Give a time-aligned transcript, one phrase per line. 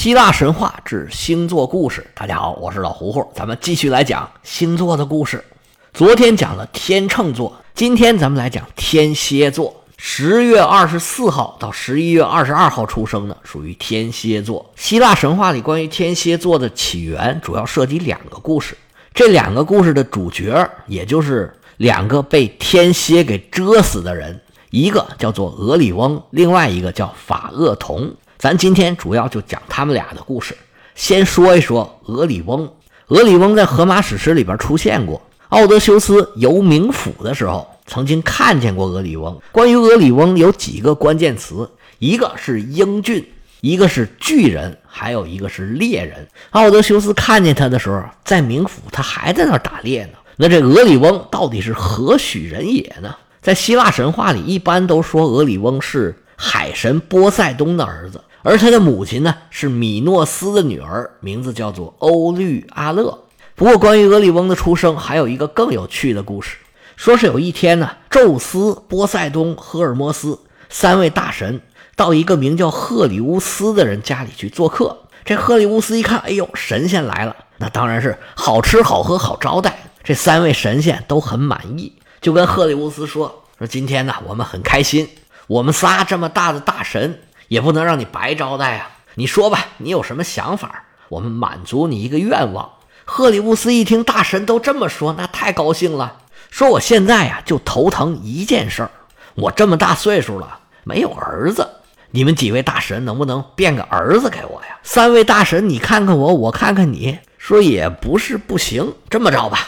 [0.00, 2.06] 希腊神话之星座故事。
[2.14, 5.44] 大家好，我是老胡胡，咱们继续来讲星座的故事。
[5.92, 9.84] 昨天讲了天秤座，今天咱们来讲天蝎座。
[9.98, 14.72] 十月二十四号到十一月二十二号出生的属于天蝎座。
[14.74, 18.74] 希腊神话里关于天蝎座的起源，主要涉及两个故事。
[19.12, 24.40] 这两个故事的主角，也就是两个被天蝎给蛰死的人，
[24.70, 28.10] 一个叫做俄里翁，另外一个叫法厄同。
[28.40, 30.56] 咱今天主要就讲他们俩的故事。
[30.94, 32.66] 先说一说俄里翁。
[33.08, 35.20] 俄里翁在荷马史诗里边出现过。
[35.50, 39.38] 奥德修斯游冥府的时候，曾经看见过俄里翁。
[39.52, 46.26] 关于俄里翁有几个关键词，一个是英俊，一个是巨人，还有一个是猎人。
[46.52, 50.12] 奥德修斯看见他的时候，在冥府他还在那打猎呢。
[50.36, 53.14] 那这俄里翁到底是何许人也呢？
[53.42, 58.18] 在希腊神话里，一般都说俄里翁是海神波塞冬的儿子。
[58.42, 63.24] 而他的母亲呢，是米诺斯的女儿，名字叫做欧律阿勒。
[63.54, 66.56] 不过，关于俄里翁的出生，还有一个更有趣的故事，
[66.96, 70.38] 说是有一天呢，宙斯、波塞冬、赫尔墨斯
[70.70, 71.60] 三位大神
[71.94, 74.96] 到一个名叫赫里乌斯的人家里去做客。
[75.22, 79.78] 这赫里乌斯一看，哎呦，神仙来了，那当然是好吃好喝好招待。
[80.02, 81.92] 这三位神仙都很满意，
[82.22, 85.06] 就跟赫里乌斯说：“说今天呢，我们很开心，
[85.46, 87.20] 我们仨这么大的大神。”
[87.50, 88.90] 也不能让你白招待啊！
[89.16, 90.84] 你说吧，你有什么想法？
[91.08, 92.70] 我们满足你一个愿望。
[93.04, 96.18] 赫里乌斯一听大神都这么说，那太高兴了。
[96.48, 98.90] 说我现在呀就头疼一件事儿，
[99.34, 101.68] 我这么大岁数了没有儿子，
[102.12, 104.78] 你们几位大神能不能变个儿子给我呀？
[104.84, 108.94] 三位大神，你看看我，我看看你，说也不是不行。
[109.08, 109.58] 这么着吧，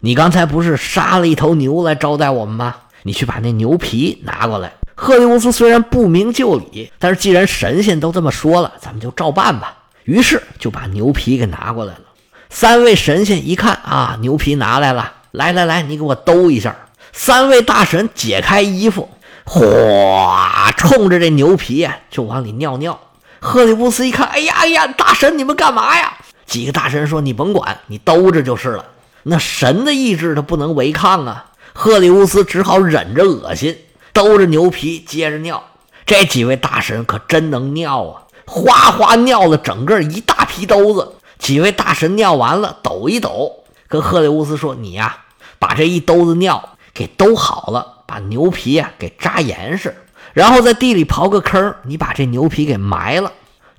[0.00, 2.76] 你刚才不是杀了一头牛来招待我们吗？
[3.02, 4.72] 你去把那牛皮拿过来。
[4.98, 9.76] 赫利乌斯虽然不明就里，但是既然神仙都这么说了，咱们就照办吧。
[10.04, 12.00] 于是就把牛皮给拿过来了。
[12.48, 16.74] 三位神仙一看啊，牛皮拿来了，来来来，你给我兜一下。
[17.12, 19.08] 三位大神解开衣服，
[19.44, 22.98] 哗，冲着这牛皮呀就往里尿尿。
[23.38, 26.14] 赫利乌斯一看，哎呀哎呀，大神你们干嘛呀？
[26.46, 28.86] 几个大神说：“你甭管，你兜着就是了。”
[29.24, 31.46] 那神的意志他不能违抗啊。
[31.72, 33.76] 赫利乌斯只好忍着恶心。
[34.16, 35.62] 兜着牛皮接着尿，
[36.06, 38.22] 这几位大神可真能尿啊！
[38.46, 41.16] 哗哗尿了整个一大皮兜子。
[41.38, 45.18] 几位大神尿完了，抖一抖，跟赫利乌斯说：“你呀，
[45.58, 49.94] 把这一兜子尿给兜好了，把牛皮呀给扎严实，
[50.32, 53.30] 然后在地里刨个坑，你把这牛皮给埋了。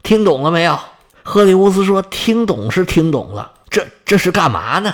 [0.04, 0.78] 听懂了没有？”
[1.26, 4.94] 赫利乌斯说：“听懂是听懂了，这这是干嘛呢？”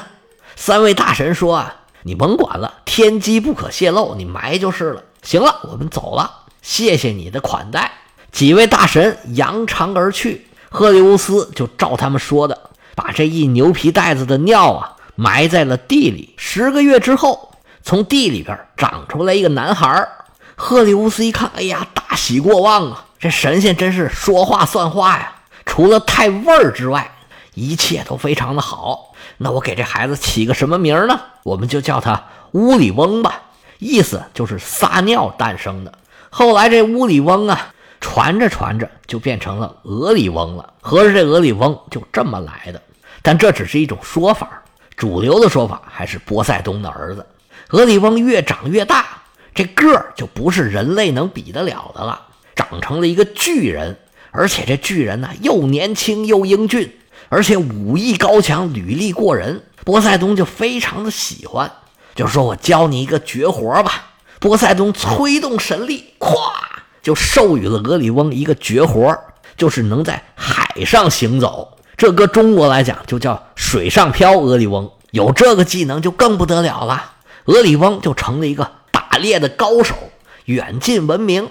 [0.55, 6.29] 三位大神说：“啊，你甭管了，天机不可泄露，你埋就是了。”行了，我们走了，
[6.61, 7.91] 谢谢你的款待。
[8.31, 16.33] 几位大神扬长而去，赫利乌斯就照他们说的，把这一牛皮袋子的尿啊埋在了地里。
[16.37, 17.53] 十个月之后，
[17.83, 20.07] 从地里边长出来一个男孩。
[20.55, 23.05] 赫利乌斯一看，哎呀，大喜过望啊！
[23.19, 25.33] 这神仙真是说话算话呀！
[25.65, 27.15] 除了太味儿之外，
[27.53, 29.12] 一切都非常的好。
[29.37, 31.19] 那我给这孩子起个什么名呢？
[31.43, 33.41] 我们就叫他乌里翁吧。
[33.79, 35.91] 意思就是撒尿诞生的。
[36.29, 40.73] 后来这乌里翁啊，传着传着就变成了俄里翁了。
[40.81, 42.81] 合着这俄里翁就这么来的。
[43.21, 44.61] 但这只是一种说法，
[44.95, 47.25] 主流的说法还是波塞冬的儿子。
[47.69, 49.05] 俄里翁越长越大，
[49.53, 52.21] 这个儿就不是人类能比得了的了，
[52.55, 53.97] 长成了一个巨人。
[54.31, 56.97] 而且这巨人呢，又年轻又英俊，
[57.33, 59.63] 而且武艺高强，履历过人。
[59.83, 61.71] 波塞冬就非常的喜欢。
[62.13, 66.35] 就说：“我教你一个绝活吧。”波塞冬催动神力，咵
[67.01, 69.17] 就授予了俄里翁一个绝活，
[69.57, 71.75] 就是能在海上行走。
[71.97, 74.39] 这搁中国来讲，就叫水上漂。
[74.39, 77.13] 俄里翁有这个技能就更不得了了，
[77.45, 79.95] 俄里翁就成了一个打猎的高手，
[80.45, 81.49] 远近闻名。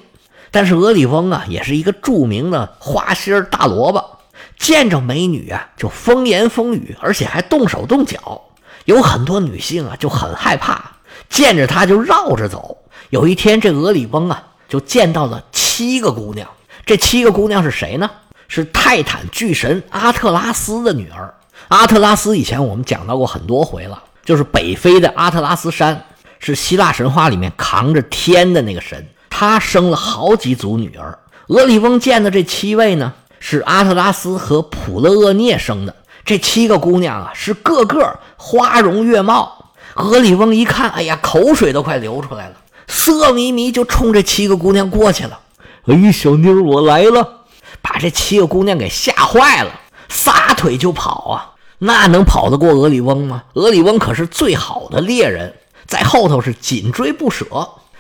[0.53, 4.19] 但是俄里翁啊，也是一个著名的花心大萝卜，
[4.63, 8.41] 见着美女啊就风言风语，而且还动手动脚。
[8.85, 10.93] 有很多女性啊就很害怕，
[11.29, 12.79] 见着他就绕着走。
[13.11, 16.49] 有一天，这俄里翁啊就见到了七个姑娘。
[16.87, 18.09] 这七个姑娘是谁呢？
[18.47, 21.35] 是泰坦巨神阿特拉斯的女儿。
[21.67, 26.05] 阿特拉斯以前我们讲到过很多回了，就是北非的阿特拉斯山，
[26.39, 29.05] 是希腊神话里面扛着天的那个神。
[29.29, 31.19] 他生了好几组女儿。
[31.49, 33.13] 俄里翁见的这七位呢，
[33.45, 35.97] 是阿特拉斯和普勒厄涅生的。
[36.25, 39.73] 这七个姑娘啊，是个个花容月貌。
[39.97, 42.55] 俄里翁一看，哎呀，口水都快流出来了，
[42.87, 45.41] 色迷迷就冲这七个姑娘过去了。
[45.87, 47.41] 哎，小妞，我来了。
[47.83, 49.73] 把这七个姑娘给吓坏了，
[50.09, 51.51] 撒腿就跑啊！
[51.79, 53.43] 那能跑得过俄里翁吗？
[53.55, 55.53] 俄里翁可是最好的猎人，
[55.89, 57.45] 在后头是紧追不舍，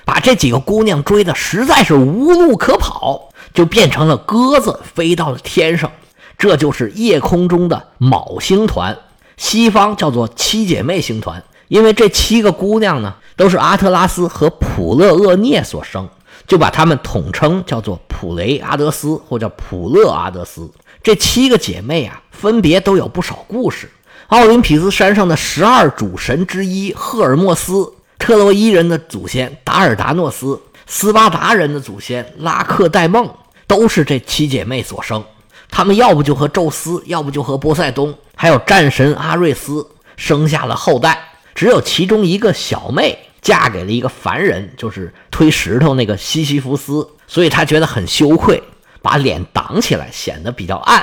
[0.05, 5.91] 把这几个姑娘追得实在是无路可跑，就变成了鸽子飞到了天上。
[6.39, 8.99] 这就是夜空中的昴星团，
[9.37, 16.09] 西方叫做七姐妹星团，因为这七个姑娘呢都是阿特拉斯和普勒厄涅所生，
[16.47, 20.69] 就把她们统称叫做普雷阿德斯或叫普勒阿德斯。
[21.03, 23.89] 这七个姐妹啊，分别都有不少故事。
[24.29, 33.29] 奥林匹斯山上的十二主神之一赫尔墨斯，特洛伊人的祖先达尔达诺斯，斯巴达人的祖先拉克戴梦，
[33.73, 35.25] 都是这七姐妹所生。
[35.71, 41.19] 他们要不就和宙斯，要不就和波塞冬，还有战神阿瑞斯生下了后代。
[41.55, 48.63] 只有其中一个小妹嫁给了一个凡人，就是推石头那个西西弗斯，所以她觉得很羞愧，
[49.01, 51.03] 把脸挡起来，显得比较暗。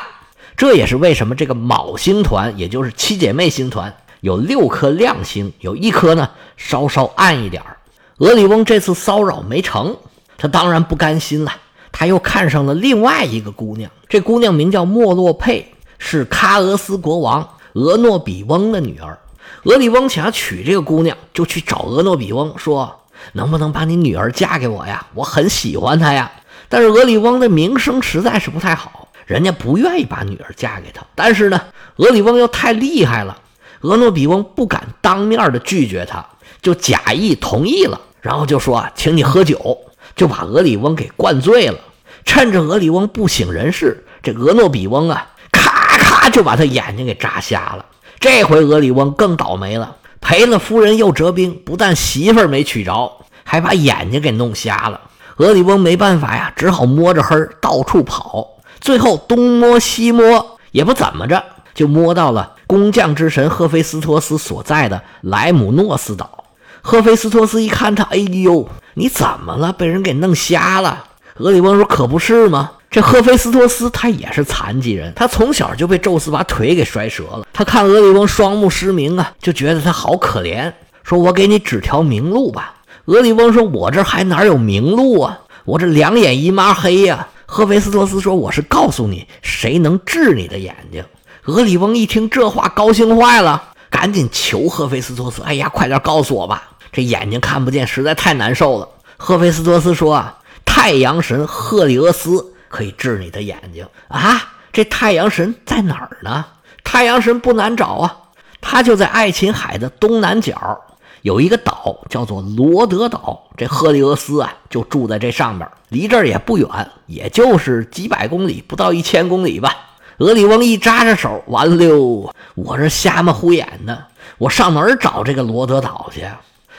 [0.55, 3.91] 这也是为什么这个昴星团，也就是七姐妹星团，
[4.21, 7.77] 有六颗亮星，有一颗呢稍稍暗一点儿。
[8.19, 9.97] 俄里翁这次骚扰没成，
[10.37, 11.51] 他当然不甘心了。
[11.91, 19.17] 他又看上了另外一个姑娘，这姑娘名叫莫洛佩，是喀俄斯国王俄诺比翁的女儿。
[19.63, 23.01] 俄里翁想要娶这个姑娘，就去找俄诺比翁说
[23.33, 25.05] ：“能不能把你女儿嫁给我呀？
[25.13, 26.31] 我很喜欢她呀。”
[26.69, 31.03] 但是俄里翁的名声实在是不太好，人家不愿意把女儿嫁给他。
[31.15, 31.59] 但是呢，
[31.97, 33.35] 俄里翁又太厉害了，
[33.81, 36.25] 俄诺比翁不敢当面的拒绝他，
[36.61, 39.77] 就假意同意了，然后就说：“请你喝酒。”
[40.15, 41.77] 就把俄里翁给灌醉了，
[42.25, 47.85] 趁着俄里翁不省人事，这俄诺比翁啊，咔咔就把他眼睛给扎瞎了。
[48.19, 53.13] 这回俄里翁更倒霉了，赔了夫人又折兵，不但媳妇儿没娶着，
[53.43, 54.99] 还把眼睛给弄瞎了。
[55.37, 58.45] 俄里翁没办法呀，只好摸着黑到处跑，
[58.81, 61.41] 最后东摸西摸也不怎么着，
[61.73, 66.38] 就摸到了工匠之神赫菲斯托斯所在的莱姆诺斯岛。
[66.81, 68.67] 赫菲斯托斯一看他，哎呦！
[68.95, 69.71] 你怎么了？
[69.71, 71.05] 被人给弄瞎了？
[71.37, 72.71] 俄里翁说：“可不是吗？
[72.89, 77.45] 这赫菲斯托斯他也是残疾人，他从小就被宙斯把腿给摔折了。
[77.53, 80.73] 他看俄里翁双目失明啊，就觉得他好可怜，
[81.03, 85.39] 说我给你指条明路吧。”俄里翁说：“我这还哪有明路啊？
[85.65, 91.03] 我这两眼一抹黑呀。”赫菲斯托斯说：“我是告诉你，谁能治你的眼睛。”
[91.45, 98.87] 俄里翁一听这话，高兴坏了，赶紧求赫菲斯托斯：“哎呀，快点告诉我吧！”这眼睛看不见，实在太难受了。
[99.17, 104.53] 赫菲斯托斯说：“啊，太阳神赫利俄斯可以治你的眼睛啊！
[104.71, 106.45] 这太阳神在哪儿呢？
[106.83, 108.17] 太阳神不难找啊，
[108.61, 110.79] 他就在爱琴海的东南角，
[111.21, 113.49] 有一个岛叫做罗德岛。
[113.57, 116.67] 这赫利俄斯啊，就住在这上边，离这儿也不远，
[117.07, 119.75] 也就是几百公里，不到一千公里吧。”
[120.19, 123.97] 俄里翁一扎着手，完了，我这瞎么胡眼呢，
[124.37, 126.27] 我上哪儿找这个罗德岛去？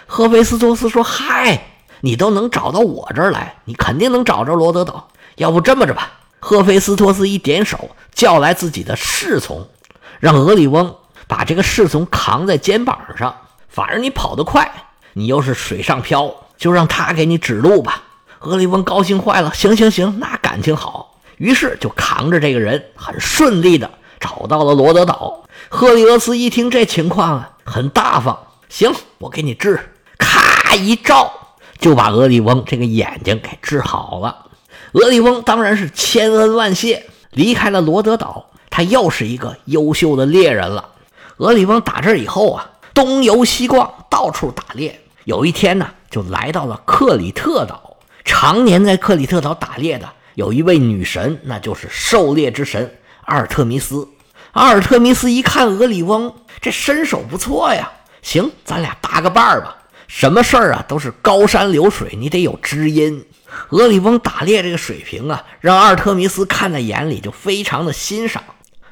[0.06, 1.62] 赫菲斯托斯说：“嗨，
[2.02, 5.08] 你都能找到我这儿来，你肯定能找着罗德岛。
[5.36, 9.66] 要不这么着吧？”赫菲斯托斯一点手，叫来自己的侍从，
[10.18, 10.94] 让俄里翁
[11.26, 13.34] 把这个侍从扛在肩膀上。
[13.70, 14.70] 反正你跑得快，
[15.14, 18.02] 你又是水上漂，就让他给你指路吧。
[18.40, 21.06] 俄里翁高兴坏了：“行行行，那感情好。”
[21.40, 23.90] 于是就扛着这个人，很顺利的
[24.20, 25.42] 找到了罗德岛。
[25.70, 28.38] 赫利俄斯一听这情况啊，很大方
[28.68, 29.80] ：“行，我给你治。”
[30.18, 31.32] 咔一照，
[31.78, 34.50] 就把俄里翁这个眼睛给治好了。
[34.92, 40.90] 俄里翁当然是千恩万谢，离开了罗德岛，他又是一个优秀的猎人了。
[41.38, 45.00] 俄里翁打这以后啊，东游西逛，到处打猎。
[45.24, 47.96] 有一天呢，就来到了克里特岛。
[48.26, 54.08] 常年在克里特岛打猎的有一位女神，那就是狩猎之神阿尔特弥斯。
[54.52, 57.90] 阿尔特弥斯一看俄里翁这身手不错呀，
[58.22, 59.76] 行，咱俩搭个伴儿吧。
[60.08, 63.24] 什么事儿啊，都是高山流水，你得有知音。
[63.70, 68.42] 俄里翁打猎这个水平啊，让阿尔特弥斯看在眼里，就非常的欣赏。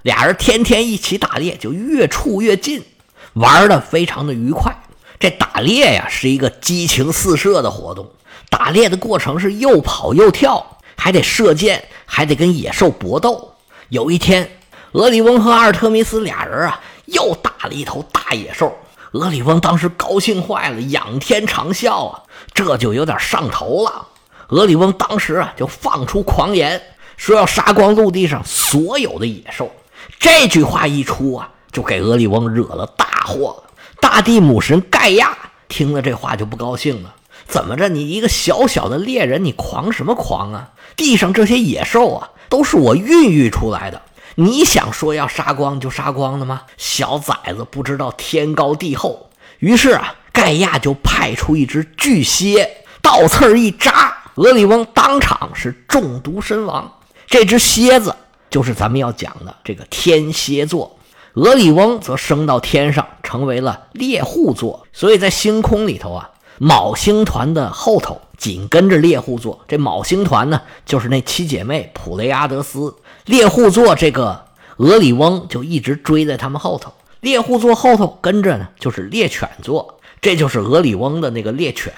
[0.02, 2.85] 俩人天天一起打猎，就越处越近，
[3.33, 4.73] 玩的非常的愉快。
[5.18, 8.09] 这打猎呀，是一个激情四射的活动。
[8.49, 13.54] 打猎的过程是又跑又跳，还得射箭，还得跟野兽搏斗。
[13.88, 14.58] 有一天，
[14.92, 18.76] 俄里翁和阿尔特弥斯俩人啊，又打了一头大野兽。
[19.12, 24.06] 俄里翁当时高兴坏了，仰天长啸啊，这就有点上头了。
[24.48, 26.82] 俄里翁当时啊就放出狂言，
[27.16, 29.70] 说要杀光陆地上所有的野兽。
[30.18, 33.70] 这句话一出啊，就给俄里翁惹了大祸了。
[34.00, 35.36] 大地母神盖亚
[35.68, 37.14] 听了这话就不高兴了，
[37.48, 37.88] 怎么着？
[37.88, 40.70] 你一个小小的猎人，你狂什么狂啊？
[40.96, 44.02] 地上这些野兽啊，都是我孕育出来的。
[44.34, 46.62] 你想说要杀光就杀光的吗？
[46.76, 49.30] 小崽子不知道天高地厚。
[49.58, 56.92] 于是啊，盖亚就派出一只巨蝎，倒刺儿一扎，俄里翁当场是中毒身亡。
[57.26, 58.14] 这只蝎子
[58.50, 60.96] 就是咱们要讲的这个天蝎座。
[61.34, 64.86] 俄里翁则升到天上，成为了猎户座。
[64.92, 69.60] 所以在星空里头啊，昴星团的后头紧跟着猎户座。
[69.68, 72.94] 这昴星团呢，就是那七姐妹普雷阿德斯。
[73.26, 74.44] 猎户座这个
[74.78, 76.92] 俄里翁就一直追在他们后头。
[77.20, 81.92] 猎户座后头跟着呢，就是猎犬座，这就是俄里翁的那个猎犬。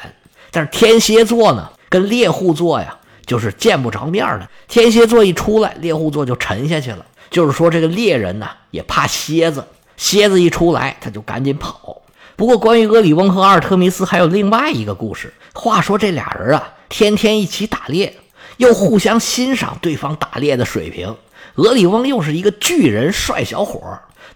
[0.50, 4.48] 但是天蝎座呢，跟猎户座呀，就是见不着面的。
[4.66, 7.04] 天蝎座一出来，猎户座就沉下去了。
[7.30, 9.64] 就是说，这个猎人呢也怕蝎子，
[9.96, 11.99] 蝎子一出来，他就赶紧跑。
[12.40, 15.30] 不过，关于俄里翁和阿尔特弥斯还有另外一个故事。
[15.52, 18.16] 话说，这俩人啊，天天一起打猎，
[18.56, 21.14] 又互相欣赏对方打猎的水平。
[21.56, 23.78] 俄里翁又是一个巨人帅小伙，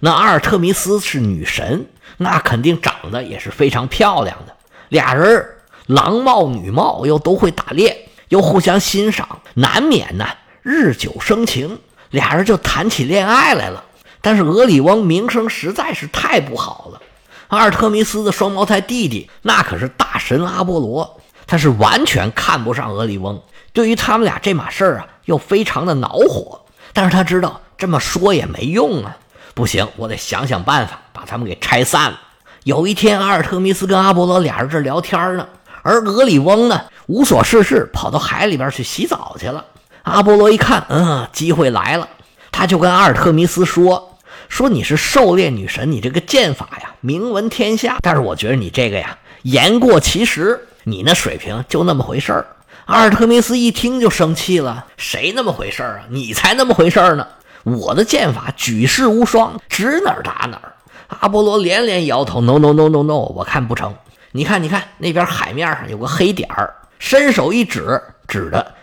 [0.01, 1.87] 那阿尔特弥斯是女神，
[2.19, 4.55] 那肯定长得也是非常漂亮的。
[4.91, 5.43] 俩人
[5.87, 10.27] 郎貌女貌，又都会打猎，又互相欣赏，难免呢
[10.61, 11.79] 日久生情。
[12.11, 13.83] 俩人就谈起恋爱来了，
[14.21, 17.01] 但是俄里翁名声实在是太不好了。
[17.49, 23.41] 阿尔特弥斯的双胞胎弟弟那可是大神阿波罗，他是完全看不上俄里翁。
[23.73, 26.61] 对于他们俩这码事儿啊，又非常的恼火。
[26.93, 29.17] 但是他知道这么说也没用啊，
[29.53, 32.21] 不行，我得想想办法把他们给拆散了。
[32.63, 35.47] 有一天，阿尔特弥斯跟阿波罗俩人这聊天呢，
[35.83, 39.65] 而俄里翁呢无所事事，跑到海里边去洗澡去了。
[40.05, 42.09] 阿波罗一看，嗯，机会来了，
[42.53, 44.14] 他就跟阿尔特弥斯说
[44.49, 47.99] ：“说你是狩猎女神，你这个剑法呀，名闻天下。
[48.01, 52.47] 但是我觉得你这个呀，言过其实，你那水平就那么回事儿。”
[52.87, 56.05] 阿尔特弥斯一听就生气了：“谁那么回事儿啊？
[56.11, 57.27] 你才那么回事儿呢！
[57.63, 60.75] 我的剑法举世无双，指哪儿打哪儿。”
[61.21, 63.95] 阿波罗连连摇头：“No no no no no，我看不成。
[64.33, 68.75] 你看，你看那边海面上有个黑点儿，伸手一指，指的。”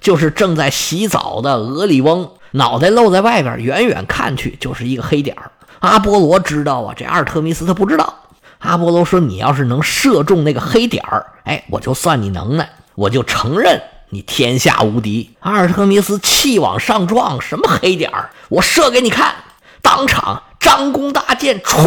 [0.00, 5.50] 就是正在洗澡的俄里翁，脑袋露在外边，远远看去就是一个黑点儿。
[5.80, 8.14] 阿波罗知道啊，这阿尔特弥斯他不知道。
[8.58, 13.80] 阿波罗说：“你要是能射中那个黑点儿，哎，我就算你能耐，我就承认
[14.10, 18.28] 你天下无敌。”阿尔特弥斯气往上撞：“什么黑点儿？
[18.50, 19.34] 我射给你看！”
[19.80, 21.80] 当场张弓搭箭，歘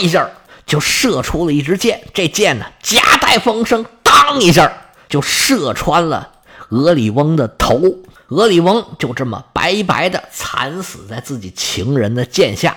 [0.00, 0.28] 一下
[0.64, 2.00] 就射出了一支箭。
[2.14, 4.72] 这箭呢，夹带风声，当一下
[5.08, 6.28] 就射穿了。
[6.68, 7.82] 俄里翁的头，
[8.28, 12.76] 俄里翁就这么白白的惨死在自己情人的剑下。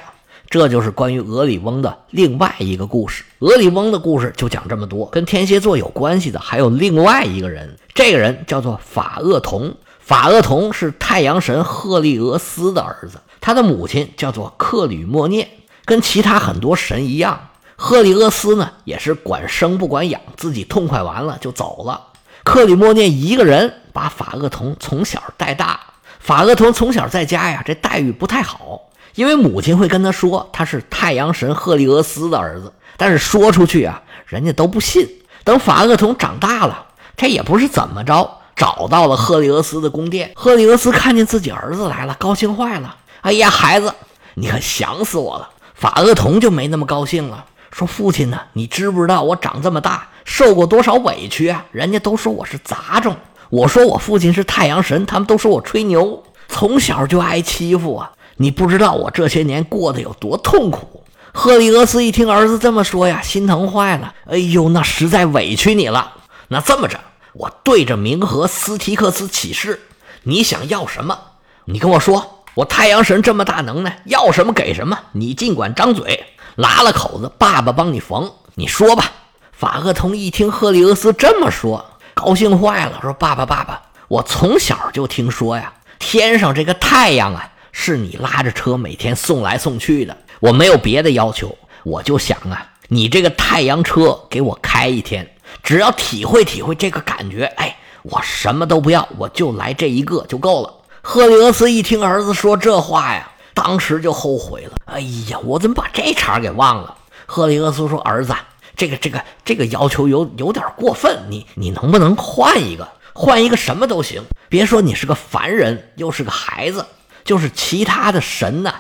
[0.50, 3.26] 这就是关于俄里翁的另外一个故事。
[3.40, 5.06] 俄里翁的故事就讲这么多。
[5.08, 9.76] 跟天蝎座有关系的还有另外一个人，这个人叫做法厄同。
[10.00, 15.50] 法厄同是太阳神赫利俄斯的儿子，他的母亲叫做克吕莫涅。
[15.84, 22.08] 跟其他很多神一样，赫利俄斯呢也是管生不管养，自己痛快完了就走了。
[22.46, 25.80] 克里莫涅一个人把法厄同从小带大。
[26.20, 28.80] 法厄同从小在家呀，这待遇不太好，
[29.16, 35.10] 因为母亲会跟他说他是太阳神赫利俄斯的儿子，但是说出去啊，人家都不信。
[35.44, 36.86] 等法厄同长大了，
[37.16, 40.32] 他也不是怎么着，找到了赫利俄斯的宫殿。
[40.36, 42.98] 赫利俄斯看见自己儿子来了，高兴坏了。
[43.22, 43.92] 哎呀，孩子，
[44.36, 45.50] 你可想死我了。
[45.74, 50.10] 法厄同就没那么高兴了，说父亲呢，你知不知道我长这么大？
[50.24, 51.66] 受过多少委屈啊！
[51.72, 53.16] 人家都说我是杂种，
[53.50, 56.24] 我说我父亲是太阳神，他们都说我吹牛。
[56.50, 58.12] 从小就挨欺负啊！
[58.38, 61.04] 你不知道我这些年过得有多痛苦。
[61.34, 64.14] 赫利俄斯一听儿子这么说呀，心疼坏了。
[64.26, 66.14] 哎呦，那实在委屈你了。
[66.48, 67.00] 那这么着，
[67.34, 69.82] 我对着冥河斯提克斯起誓，
[70.24, 71.18] 你想要什么？
[71.66, 74.98] 你跟我说，我太阳神这么大能耐，要什么给什么。
[75.12, 76.26] 你尽管张嘴，
[76.56, 78.32] 拉了口子，爸爸帮你缝。
[78.56, 79.12] 你说吧。
[79.52, 81.84] 法厄同一听赫利俄斯这么说，
[82.18, 90.18] 高兴坏了，说：“爸爸，爸爸，我从小就听说呀，天上这个太阳啊，是你拉着车每天送来送去的。
[90.40, 95.30] 我没有别的要求，我就想啊，你这个太阳车给我开一天，
[95.62, 104.72] 只要体会体会这个感觉，哎，我什么都不要，我就来这一个就够了。”赫利俄斯一听儿子说这话呀，当时就后悔了。
[104.86, 106.98] 哎呀，我怎么把这茬给忘了？
[107.28, 108.34] 赫利俄斯说：“儿子。”
[108.78, 112.88] 这个这个这个要求有有点过分，你你能不能换一个？
[113.14, 116.86] 换一个什么都行，别说你是个凡人，又是个孩子，
[117.24, 118.72] 就是其他的神呢，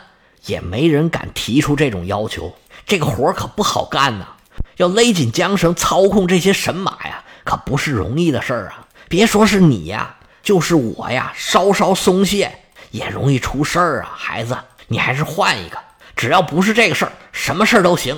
[0.45, 2.55] 也没人敢提出这种要求。
[2.85, 4.27] 这个活可不好干呐，
[4.75, 8.85] 要勒紧缰绳操控这些神马呀，可不是容易的事儿啊。
[9.09, 12.59] 别说是你呀，就是我呀，稍稍松懈，
[12.91, 14.13] 也容易出事儿啊。
[14.15, 14.55] 孩子，
[14.87, 15.79] 你还是换一个，
[16.15, 18.15] 只要不是这个事儿，什么事儿都行。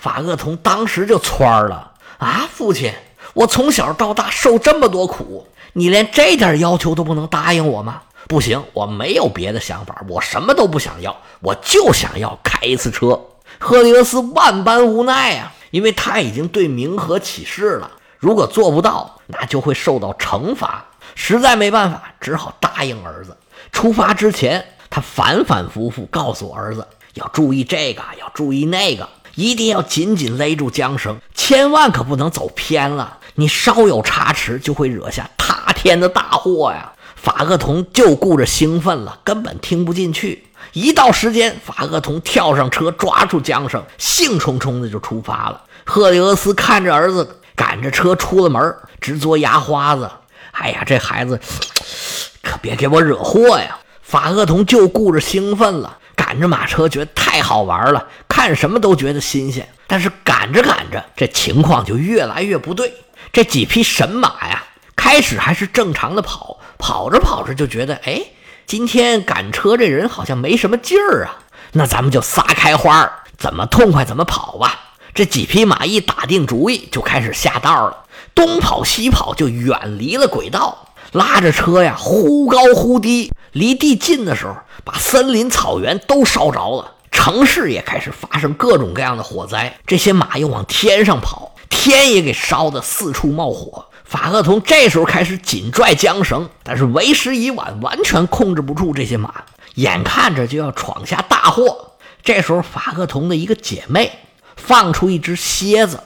[0.00, 2.48] 法厄同当时就蹿了啊！
[2.50, 2.92] 父亲，
[3.34, 8.00] 我从小到大受这么多苦，你连这点要求都不能答应我吗？
[8.26, 13.20] 不行，我没有别的想法，我什么都不想要，我就想要开一次车。
[13.58, 20.82] 赫利俄斯万般无奈啊，因为他已经对冥河起誓了，如果做不到，那就会受到惩罚。
[21.14, 23.36] 实在没办法，只好答应儿子。
[23.72, 29.08] 出发之前，他反反复复告诉儿子要注意这个，要注意那个，
[29.40, 33.16] 一定要紧紧勒住缰绳，千万可不能走偏了。
[33.36, 36.92] 你稍有差池，就会惹下塌天的大祸呀！
[37.16, 40.44] 法厄同就顾着兴奋了，根本听不进去。
[40.74, 45.62] 一到时间，法厄同跳上车，抓住缰绳，兴冲冲的就出发了。
[45.86, 50.10] 赫利俄斯看着儿子赶着车出了门，直嘬牙花子。
[50.50, 51.40] 哎呀，这孩子
[52.44, 53.78] 可别给我惹祸呀！
[54.02, 55.96] 法厄同就顾着兴奋了，
[56.30, 59.68] 赶着马车觉得太好玩了，看什么都觉得新鲜。
[59.88, 62.94] 但是赶着赶着，这情况就越来越不对。
[63.32, 64.62] 这几匹神马呀，
[64.94, 66.60] 开始还是正常的跑。
[66.78, 68.22] 跑着跑着就觉得，哎，
[68.64, 71.42] 今天赶车这人好像没什么劲儿啊。
[71.72, 74.78] 那咱们就撒开花，怎么痛快怎么跑吧。
[75.12, 78.04] 这几匹马一打定主意，就开始下道了，
[78.36, 83.32] 东跑西跑，就远离了轨道，拉着车呀，忽高忽低。
[83.52, 89.78] 离地近的时候，把森林草原都烧着了，城市也开始发生各种各样的火灾。
[89.86, 93.86] 这些马又往天上跑，天也给烧得四处冒火。
[94.04, 101.92] 法厄同这时候开始紧拽缰绳，但是为时已晚，完全控制不住这些马，眼看着就要闯下大祸。
[102.22, 104.10] 这时候，法厄同的一个姐妹
[104.56, 106.00] 放出一只蝎子，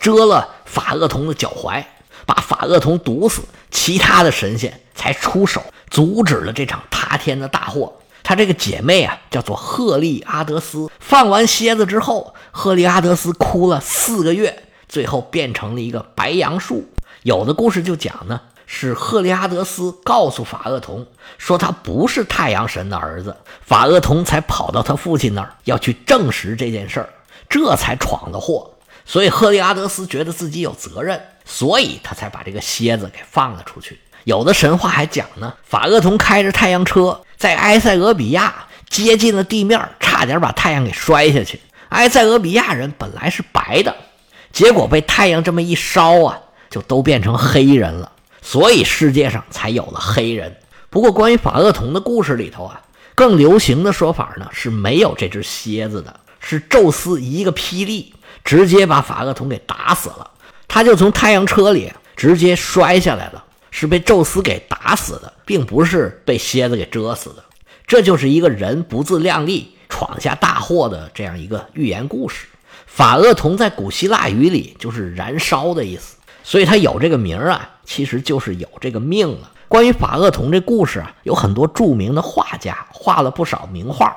[0.00, 1.84] 蛰了法厄同的脚踝，
[2.28, 3.40] 把法厄同毒死。
[3.70, 7.94] 其他的神仙才出手阻止了这场塌天的大祸。
[8.22, 10.90] 他这个姐妹啊，叫做赫利阿德斯。
[11.00, 16.86] 放完蝎子之后，赫利阿德斯哭了四个月，最后变成了一个白杨树。
[17.22, 21.06] 有的故事就讲呢，是赫利阿德斯告诉法厄同
[21.38, 27.08] 说他不是太阳神的儿子，法厄同才跑到他父亲那儿要去证实这件事儿，
[27.48, 28.70] 这才闯的祸。
[29.08, 33.98] 所以赫利阿德斯觉得自己有责任，所以他才把这个蝎子给放了出去。
[34.22, 41.58] 有的神话还讲呢，法厄同开着太阳车在埃塞俄比亚接近了地面，差点把太阳给摔下去。
[41.88, 43.96] 埃塞俄比亚人本来是白的，
[44.52, 46.38] 结果被太阳这么一烧啊。
[46.70, 50.54] 就都变成黑人了，所以世界上才有了黑人。
[50.90, 52.82] 不过，关于法厄同的故事里头啊，
[53.14, 58.12] 更流行的说法呢是没有这只蝎子的，是宙斯一个霹雳
[58.48, 60.30] 直接把法厄同给打死了，
[60.66, 67.44] 他就从太阳车里直接摔下来了，是被宙斯给打死的，并不是被蝎子给蛰死的。
[67.86, 72.46] 这就是一个人不自量力闯下大祸的这样一个寓言故事。
[72.86, 76.16] 法厄同在古希腊语里就是燃烧的意思。
[76.42, 79.50] 所以他有这个名儿啊，其实就是有这个命了。
[79.68, 84.16] 关于法厄同这故事啊，有很多著名的画家画了不少名画。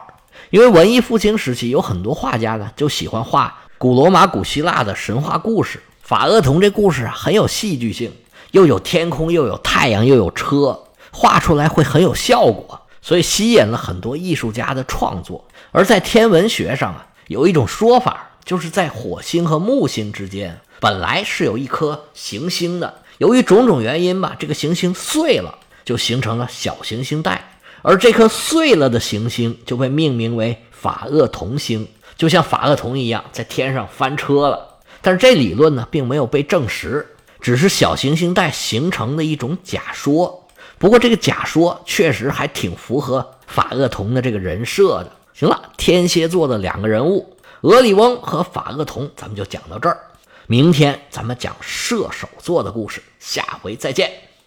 [0.51, 5.81] 因为文艺复兴时期有很多画家呢，就喜欢画古罗马、古希腊的神话故事。
[6.03, 8.11] 法厄同这故事啊，很有戏剧性，
[8.51, 15.43] 又有天空，又有太阳，又有车，画出来会很有效果，所以吸引了很多艺术家的创作。
[15.71, 20.61] 而在天文学上啊，有一种说法，就是在火星和木星之间。
[20.79, 31.87] 本来是有一颗行星的，由于种种原因吧，这个行星碎了，就形成了小行星带，而这颗碎了的行星就被命名为法厄同星，
[32.21, 34.77] 就像法厄同一样，在天上翻车了。
[35.01, 40.47] 但是这理论呢，并没有被证实，只是小行星带形成的一种假说。
[40.77, 45.11] 不过这个假说确实还挺符合法厄同的这个人设的。
[45.33, 49.99] 行了，天蝎座的两个人物，俄里翁和法厄同，咱们就讲到这儿。
[50.45, 54.30] 明天咱们讲射手座的故事，下回再见。